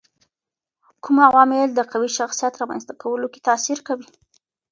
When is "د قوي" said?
1.73-2.09